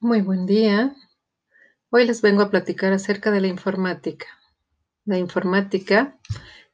[0.00, 0.94] Muy buen día.
[1.90, 4.26] Hoy les vengo a platicar acerca de la informática.
[5.06, 6.18] La informática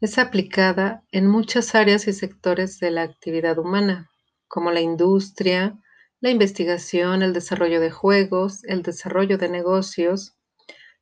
[0.00, 4.10] es aplicada en muchas áreas y sectores de la actividad humana,
[4.46, 5.78] como la industria,
[6.20, 10.36] la investigación, el desarrollo de juegos, el desarrollo de negocios,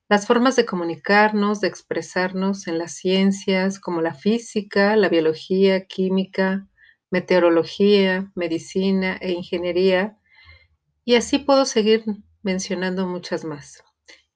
[0.09, 6.69] las formas de comunicarnos, de expresarnos en las ciencias como la física, la biología, química,
[7.11, 10.19] meteorología, medicina e ingeniería,
[11.05, 12.05] y así puedo seguir
[12.43, 13.83] mencionando muchas más.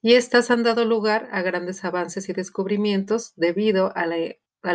[0.03, 4.07] Y estas han dado lugar a grandes avances y descubrimientos debido a,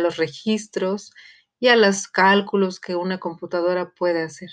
[0.00, 1.12] los registros
[1.58, 4.50] y a los cálculos que una computadora puede hacer.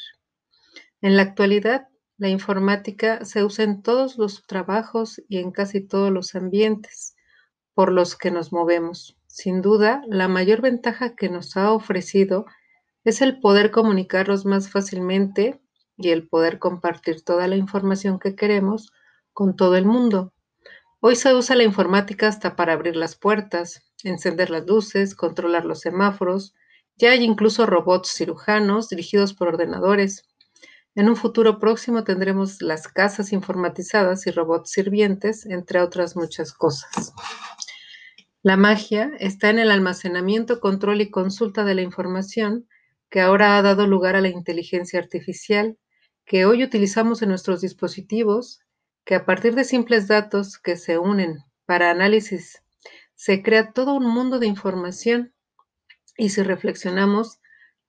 [1.02, 6.12] En la actualidad, la informática se usa en todos los trabajos y en casi todos
[6.12, 7.16] los ambientes
[7.74, 9.18] por los que nos movemos.
[9.28, 12.46] Sin duda, la mayor ventaja que nos ha ofrecido
[13.06, 15.62] es el poder comunicarnos más fácilmente
[16.00, 18.92] y el poder compartir toda la información que queremos
[19.34, 20.34] con todo el mundo.
[21.02, 25.82] Hoy se usa la informática hasta para abrir las puertas, encender las luces, controlar los
[25.82, 26.56] semáforos.
[26.98, 30.24] Ya hay incluso robots cirujanos dirigidos por ordenadores.
[30.96, 37.14] En un futuro próximo tendremos las casas informatizadas y robots sirvientes, entre otras muchas cosas.
[38.42, 42.68] La magia está en el almacenamiento, control y consulta de la información
[43.10, 45.78] que ahora ha dado lugar a la inteligencia artificial
[46.30, 48.62] que hoy utilizamos en nuestros dispositivos,
[49.04, 52.62] que a partir de simples datos que se unen para análisis,
[53.16, 55.34] se crea todo un mundo de información.
[56.18, 57.40] Y si reflexionamos,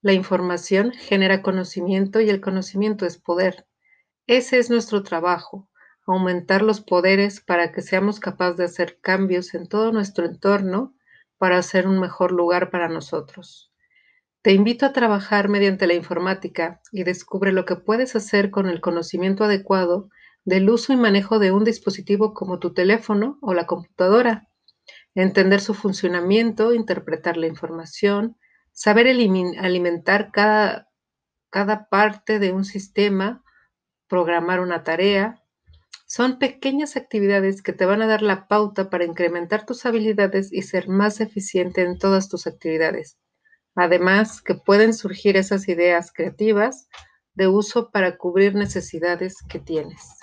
[0.01, 3.67] la información genera conocimiento y el conocimiento es poder.
[4.25, 5.69] Ese es nuestro trabajo,
[6.07, 10.95] aumentar los poderes para que seamos capaces de hacer cambios en todo nuestro entorno
[11.37, 13.70] para hacer un mejor lugar para nosotros.
[14.43, 18.81] Te invito a trabajar mediante la informática y descubre lo que puedes hacer con el
[18.81, 20.09] conocimiento adecuado
[20.45, 24.49] del uso y manejo de un dispositivo como tu teléfono o la computadora.
[25.13, 28.35] Entender su funcionamiento, interpretar la información,
[28.71, 30.89] saber alimentar cada,
[31.51, 33.43] cada parte de un sistema,
[34.07, 35.43] programar una tarea.
[36.07, 40.63] Son pequeñas actividades que te van a dar la pauta para incrementar tus habilidades y
[40.63, 43.19] ser más eficiente en todas tus actividades.
[43.75, 46.87] Además, que pueden surgir esas ideas creativas
[47.33, 50.19] de uso para cubrir necesidades que tienes.